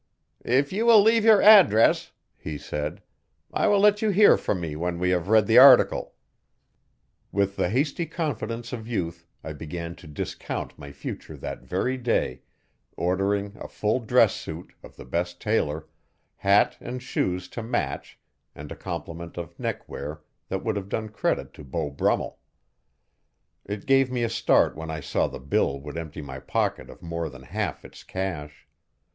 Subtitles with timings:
[0.43, 3.03] 'If you will leave your address,' he said,
[3.53, 6.15] 'I will let you hear from me when we have read the article.
[7.31, 12.41] With the hasty confidence of youth I began to discount my future that very day,
[12.97, 15.85] ordering a full dress suit, of the best tailor,
[16.37, 18.17] hat and shoes to match
[18.55, 22.39] and a complement of neck wear that would have done credit to Beau Brummel.
[23.65, 27.03] It gave me a start when I saw the bill would empty my pocket of
[27.03, 28.67] more than half its cash.